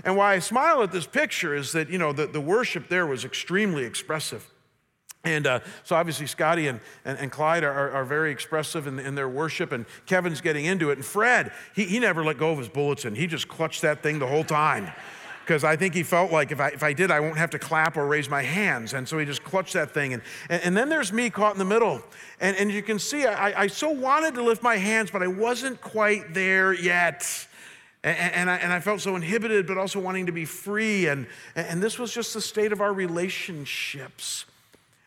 [0.05, 3.07] And why I smile at this picture is that, you know, the, the worship there
[3.07, 4.51] was extremely expressive.
[5.25, 9.17] And uh, so obviously Scotty and, and, and Clyde are, are, very expressive in, in,
[9.17, 10.99] their worship, and Kevin's getting into it.
[10.99, 13.17] And Fred, he, he never let go of his bulletin.
[13.17, 14.93] He just clutched that thing the whole time
[15.47, 17.59] because I think he felt like if I, if I did, I won't have to
[17.59, 18.95] clap or raise my hands.
[18.95, 20.13] And so he just clutched that thing.
[20.13, 22.03] And, and, and then there's me caught in the middle.
[22.41, 25.29] And, and you can see, I, I so wanted to lift my hands, but I
[25.29, 27.47] wasn't quite there yet.
[28.03, 31.07] And, and, I, and I felt so inhibited, but also wanting to be free.
[31.07, 34.47] And, and this was just the state of our relationships.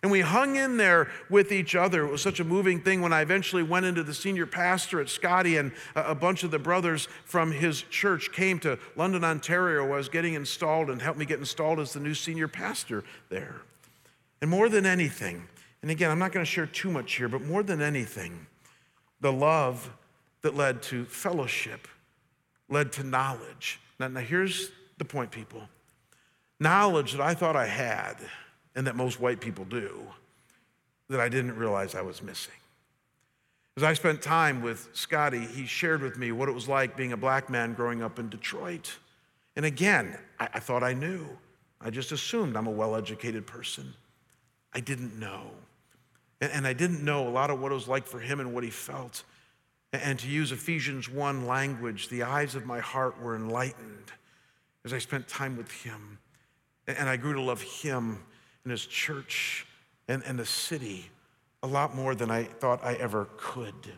[0.02, 2.06] And we hung in there with each other.
[2.06, 5.10] It was such a moving thing when I eventually went into the senior pastor at
[5.10, 9.84] Scotty, and a bunch of the brothers from his church came to London, Ontario.
[9.84, 13.04] where I was getting installed and helped me get installed as the new senior pastor
[13.30, 13.62] there.
[14.42, 15.48] And more than anything,
[15.82, 18.48] and again, I'm not going to share too much here, but more than anything,
[19.20, 19.92] the love
[20.44, 21.90] that led to fellowship
[22.70, 23.82] led to knowledge.
[24.00, 25.68] Now, now here's the point, people
[26.62, 28.18] knowledge that I thought I had
[28.80, 30.00] and that most white people do
[31.10, 32.54] that I didn't realize I was missing.
[33.76, 37.12] As I spent time with Scotty, he shared with me what it was like being
[37.12, 38.96] a black man growing up in Detroit.
[39.58, 41.28] And again, I, I thought I knew.
[41.82, 43.94] I just assumed I'm a well educated person.
[44.72, 45.52] I didn't know.
[46.40, 48.54] And, and, I didn't know a lot of what it was like for him and
[48.54, 49.26] what he felt.
[49.92, 54.14] And, to use Ephesians 1 language, the eyes of my heart were enlightened
[54.86, 56.18] as I spent time with him.
[56.88, 58.20] And I grew to love him
[58.64, 59.66] and his church
[60.08, 61.10] and, and the city
[61.62, 63.94] a lot more than I thought I ever could.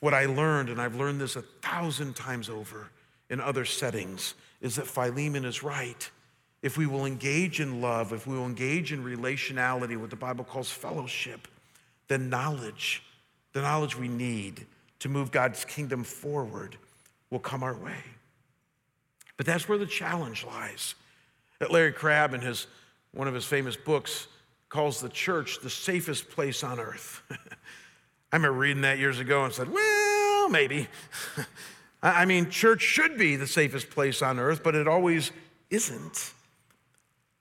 [0.00, 2.90] What I learned, and I've learned this a thousand times over
[3.30, 6.10] in other settings, is that Philemon is right.
[6.60, 10.44] If we will engage in love, if we will engage in relationality, what the Bible
[10.44, 11.48] calls fellowship,
[12.08, 13.02] then knowledge,
[13.52, 14.66] the knowledge we need
[15.00, 16.76] to move God's kingdom forward,
[17.30, 18.04] will come our way.
[19.36, 20.94] But that's where the challenge lies.
[21.58, 22.66] That Larry Crabb and his
[23.12, 24.26] one of his famous books
[24.68, 27.22] calls the church the safest place on earth.
[28.32, 30.88] I remember reading that years ago and said, well, maybe.
[32.02, 35.30] I mean, church should be the safest place on earth, but it always
[35.70, 36.32] isn't.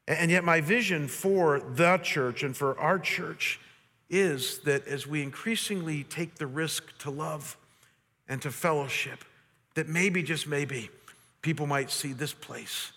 [0.08, 3.60] And yet, my vision for the church and for our church
[4.10, 7.56] is that as we increasingly take the risk to love
[8.28, 9.24] and to fellowship,
[9.76, 10.90] that maybe, just maybe,
[11.42, 12.92] people might see this place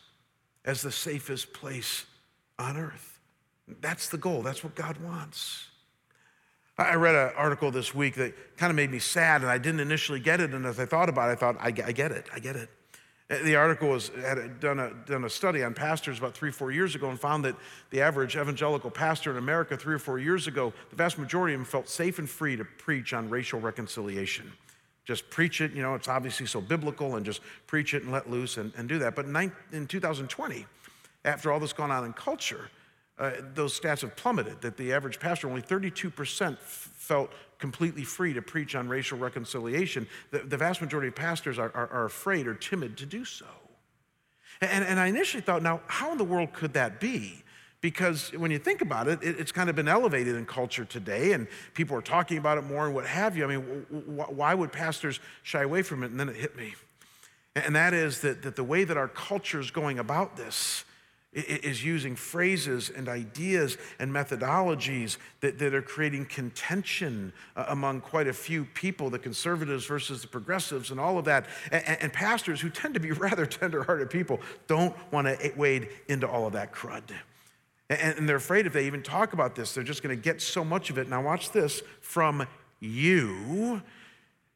[0.64, 2.04] as the safest place
[2.58, 3.18] on earth.
[3.80, 4.42] That's the goal.
[4.42, 5.68] That's what God wants.
[6.76, 9.80] I read an article this week that kind of made me sad, and I didn't
[9.80, 10.52] initially get it.
[10.52, 12.68] And as I thought about it, I thought, I get it, I get it.
[13.30, 16.70] Uh, the article was, had done a, done a study on pastors about three, four
[16.70, 17.56] years ago and found that
[17.90, 21.60] the average evangelical pastor in America three or four years ago, the vast majority of
[21.60, 24.52] them felt safe and free to preach on racial reconciliation.
[25.06, 28.30] Just preach it, you know, it's obviously so biblical, and just preach it and let
[28.30, 29.14] loose and, and do that.
[29.14, 30.66] But in, in 2020,
[31.24, 32.70] after all this gone on in culture,
[33.18, 38.42] uh, those stats have plummeted, that the average pastor, only 32% felt completely free to
[38.42, 40.06] preach on racial reconciliation.
[40.32, 43.46] The, the vast majority of pastors are, are, are, afraid or timid to do so.
[44.60, 47.44] And, and I initially thought, now, how in the world could that be?
[47.80, 51.32] Because when you think about it, it, it's kind of been elevated in culture today,
[51.32, 53.44] and people are talking about it more and what have you.
[53.44, 53.60] I mean,
[54.06, 56.10] why would pastors shy away from it?
[56.10, 56.74] And then it hit me.
[57.54, 60.84] And that is that, that the way that our culture is going about this,
[61.34, 68.28] is using phrases and ideas and methodologies that, that are creating contention uh, among quite
[68.28, 71.46] a few people, the conservatives versus the progressives, and all of that.
[71.72, 76.28] And, and pastors who tend to be rather tenderhearted people don't want to wade into
[76.28, 77.02] all of that crud.
[77.90, 80.40] And, and they're afraid if they even talk about this, they're just going to get
[80.40, 81.08] so much of it.
[81.08, 82.46] Now, watch this from
[82.80, 83.82] you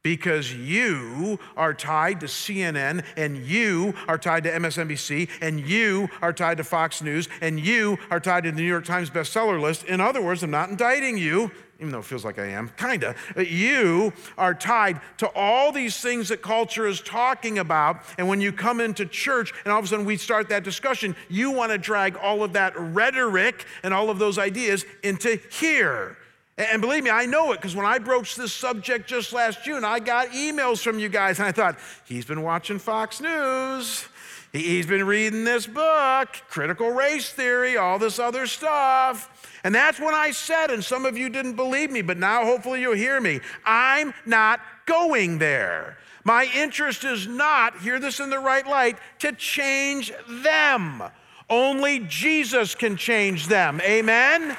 [0.08, 6.32] because you are tied to CNN and you are tied to MSNBC and you are
[6.32, 9.84] tied to Fox News and you are tied to the New York Times bestseller list.
[9.84, 13.14] In other words, I'm not indicting you, even though it feels like I am, kinda.
[13.36, 18.00] You are tied to all these things that culture is talking about.
[18.16, 21.16] And when you come into church and all of a sudden we start that discussion,
[21.28, 26.16] you want to drag all of that rhetoric and all of those ideas into here.
[26.58, 29.84] And believe me, I know it because when I broached this subject just last June,
[29.84, 34.08] I got emails from you guys, and I thought, he's been watching Fox News.
[34.52, 39.48] He's been reading this book, Critical Race Theory, all this other stuff.
[39.62, 42.80] And that's when I said, and some of you didn't believe me, but now hopefully
[42.80, 43.40] you'll hear me.
[43.64, 45.98] I'm not going there.
[46.24, 51.04] My interest is not, hear this in the right light, to change them.
[51.48, 53.80] Only Jesus can change them.
[53.82, 54.56] Amen?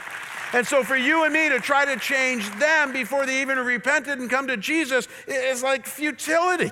[0.53, 4.19] And so for you and me to try to change them before they even repented
[4.19, 6.71] and come to Jesus is like futility.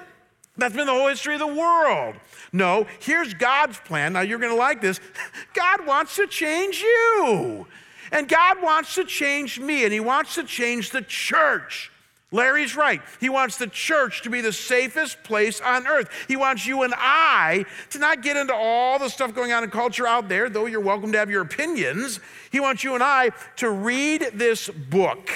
[0.57, 2.15] That's been the whole history of the world.
[2.51, 4.13] No, here's God's plan.
[4.13, 4.99] Now you're going to like this.
[5.53, 7.67] God wants to change you.
[8.11, 11.91] And God wants to change me, and He wants to change the church.
[12.31, 13.01] Larry's right.
[13.21, 16.09] He wants the church to be the safest place on earth.
[16.27, 19.69] He wants you and I to not get into all the stuff going on in
[19.69, 22.19] culture out there, though you're welcome to have your opinions.
[22.51, 25.29] He wants you and I to read this book,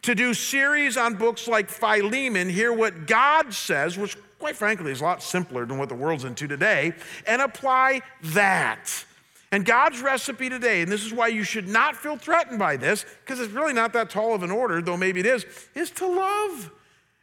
[0.00, 5.02] to do series on books like Philemon, hear what God says, which quite frankly is
[5.02, 6.94] a lot simpler than what the world's into today,
[7.26, 9.04] and apply that.
[9.52, 13.04] And God's recipe today, and this is why you should not feel threatened by this,
[13.24, 15.44] because it's really not that tall of an order, though maybe it is,
[15.74, 16.70] is to love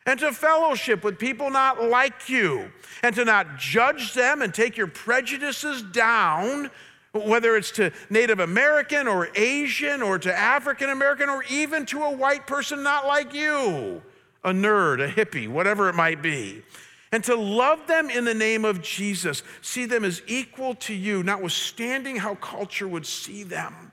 [0.05, 2.71] and to fellowship with people not like you,
[3.03, 6.69] and to not judge them and take your prejudices down,
[7.13, 12.11] whether it's to Native American or Asian or to African American or even to a
[12.11, 14.01] white person not like you,
[14.43, 16.63] a nerd, a hippie, whatever it might be
[17.11, 19.43] and to love them in the name of Jesus.
[19.61, 23.91] See them as equal to you, notwithstanding how culture would see them.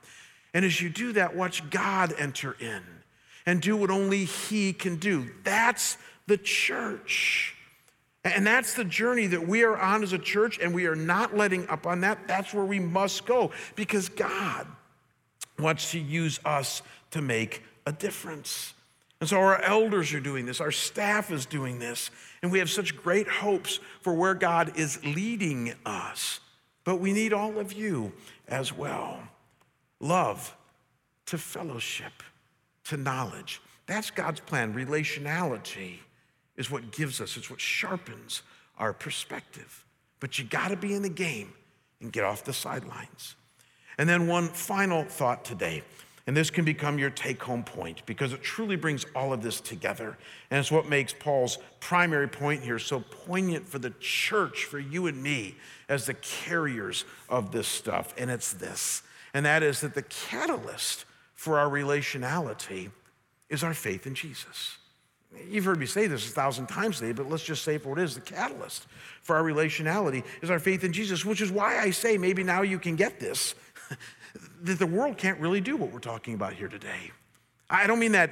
[0.52, 2.82] And as you do that, watch God enter in
[3.46, 5.30] and do what only He can do.
[5.42, 7.54] That's the church.
[8.24, 11.36] And that's the journey that we are on as a church, and we are not
[11.36, 12.26] letting up on that.
[12.26, 14.66] That's where we must go because God
[15.58, 18.73] wants to use us to make a difference.
[19.24, 22.10] And so our elders are doing this, our staff is doing this,
[22.42, 26.40] and we have such great hopes for where God is leading us.
[26.84, 28.12] But we need all of you
[28.46, 29.18] as well.
[29.98, 30.54] Love
[31.24, 32.22] to fellowship,
[32.84, 33.62] to knowledge.
[33.86, 34.74] That's God's plan.
[34.74, 36.00] Relationality
[36.58, 38.42] is what gives us, it's what sharpens
[38.76, 39.86] our perspective.
[40.20, 41.54] But you got to be in the game
[42.02, 43.36] and get off the sidelines.
[43.96, 45.82] And then, one final thought today
[46.26, 49.60] and this can become your take home point because it truly brings all of this
[49.60, 50.16] together.
[50.50, 55.06] And it's what makes Paul's primary point here so poignant for the church, for you
[55.06, 55.56] and me,
[55.88, 58.14] as the carriers of this stuff.
[58.16, 59.02] And it's this,
[59.34, 61.04] and that is that the catalyst
[61.34, 62.90] for our relationality
[63.50, 64.78] is our faith in Jesus.
[65.48, 67.98] You've heard me say this a thousand times today, but let's just say for what
[67.98, 68.86] it is the catalyst
[69.22, 72.62] for our relationality is our faith in Jesus, which is why I say maybe now
[72.62, 73.54] you can get this
[74.64, 77.12] that the world can't really do what we're talking about here today.
[77.68, 78.30] I don't mean that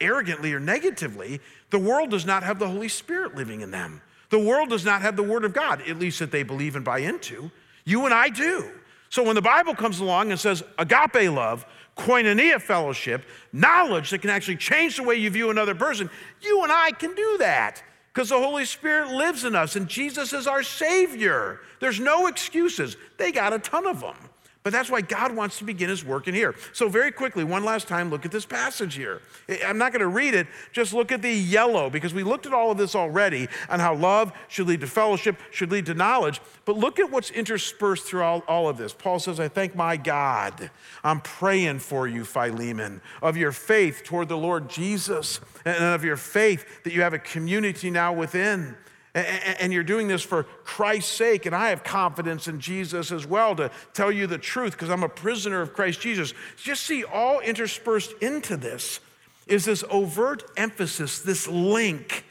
[0.00, 1.40] arrogantly or negatively.
[1.70, 4.00] The world does not have the Holy Spirit living in them.
[4.30, 6.84] The world does not have the Word of God, at least that they believe and
[6.84, 7.50] buy into.
[7.84, 8.70] You and I do.
[9.10, 11.66] So when the Bible comes along and says agape love,
[11.98, 16.08] koinonia fellowship, knowledge that can actually change the way you view another person,
[16.40, 20.32] you and I can do that because the Holy Spirit lives in us and Jesus
[20.32, 21.60] is our Savior.
[21.80, 22.96] There's no excuses.
[23.18, 24.16] They got a ton of them.
[24.62, 26.54] But that's why God wants to begin his work in here.
[26.72, 29.20] So, very quickly, one last time, look at this passage here.
[29.64, 32.54] I'm not going to read it, just look at the yellow, because we looked at
[32.54, 36.40] all of this already on how love should lead to fellowship, should lead to knowledge.
[36.64, 38.92] But look at what's interspersed through all, all of this.
[38.92, 40.70] Paul says, I thank my God.
[41.02, 46.16] I'm praying for you, Philemon, of your faith toward the Lord Jesus, and of your
[46.16, 48.76] faith that you have a community now within.
[49.14, 51.44] And you're doing this for Christ's sake.
[51.44, 55.02] And I have confidence in Jesus as well to tell you the truth because I'm
[55.02, 56.32] a prisoner of Christ Jesus.
[56.56, 59.00] Just see, all interspersed into this
[59.46, 62.24] is this overt emphasis, this link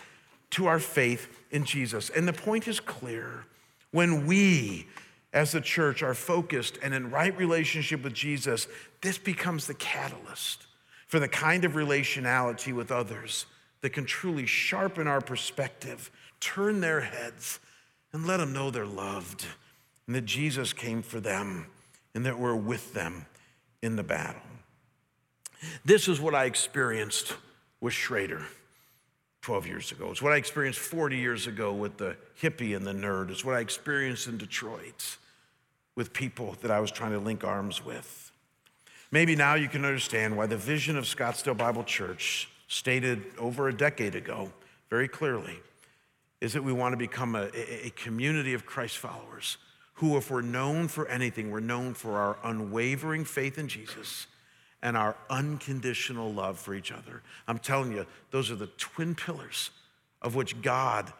[0.51, 2.09] to our faith in Jesus.
[2.09, 3.45] And the point is clear.
[3.91, 4.87] When we,
[5.33, 8.67] as the church, are focused and in right relationship with Jesus,
[9.01, 10.65] this becomes the catalyst
[11.07, 13.45] for the kind of relationality with others
[13.81, 16.09] that can truly sharpen our perspective
[16.41, 17.59] turn their heads
[18.11, 19.45] and let them know they're loved
[20.07, 21.67] and that Jesus came for them
[22.13, 23.25] and that we're with them
[23.81, 24.41] in the battle.
[25.85, 27.35] This is what I experienced
[27.79, 28.43] with Schrader
[29.41, 30.11] 12 years ago.
[30.11, 33.29] It's what I experienced 40 years ago with the hippie and the nerd.
[33.29, 35.17] It's what I experienced in Detroit
[35.95, 38.31] with people that I was trying to link arms with.
[39.11, 43.73] Maybe now you can understand why the vision of Scottsdale Bible Church, stated over a
[43.73, 44.51] decade ago
[44.89, 45.59] very clearly,
[46.41, 47.49] is that we want to become a,
[47.85, 49.57] a, community of Christ followers
[49.95, 54.25] who, if we're known for anything, we're known for our unwavering faith in Jesus
[54.81, 57.21] and our unconditional love for each other.
[57.47, 59.69] I'm telling you, those are the twin pillars
[60.21, 61.13] of which God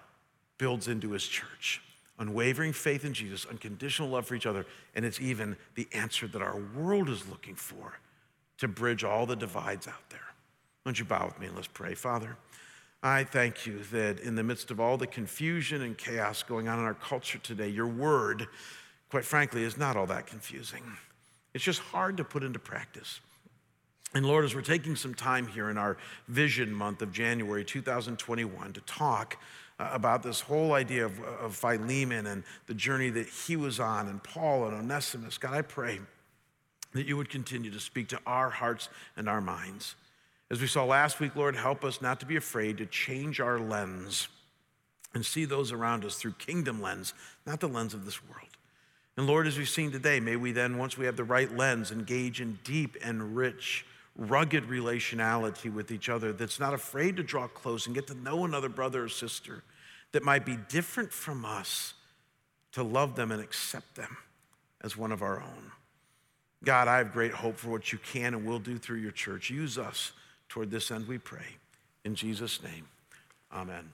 [0.57, 1.81] builds into his church.
[2.17, 4.65] Unwavering faith in Jesus, unconditional love for each other,
[4.95, 7.99] and it's even the answer that our world is looking for
[8.57, 10.19] to bridge all the divides out there.
[10.83, 12.37] Why don't you bow with me and let's pray, Father?
[13.03, 16.77] I thank you that in the midst of all the confusion and chaos going on
[16.77, 18.47] in our culture today, your word,
[19.09, 20.83] quite frankly, is not all that confusing.
[21.53, 23.19] It's just hard to put into practice.
[24.13, 25.97] And Lord, as we're taking some time here in our
[26.27, 29.37] vision month of January 2021 to talk
[29.79, 34.09] uh, about this whole idea of, of Philemon and the journey that he was on,
[34.09, 35.99] and Paul and Onesimus, God, I pray
[36.93, 39.95] that you would continue to speak to our hearts and our minds.
[40.51, 43.57] As we saw last week, Lord, help us not to be afraid to change our
[43.57, 44.27] lens
[45.13, 47.13] and see those around us through kingdom lens,
[47.45, 48.49] not the lens of this world.
[49.15, 51.89] And Lord, as we've seen today, may we then, once we have the right lens,
[51.89, 53.85] engage in deep and rich,
[54.17, 58.43] rugged relationality with each other that's not afraid to draw close and get to know
[58.43, 59.63] another brother or sister
[60.11, 61.93] that might be different from us,
[62.73, 64.17] to love them and accept them
[64.81, 65.71] as one of our own.
[66.65, 69.49] God, I have great hope for what you can and will do through your church.
[69.49, 70.11] Use us
[70.51, 71.45] Toward this end we pray.
[72.03, 72.85] In Jesus' name,
[73.53, 73.89] amen.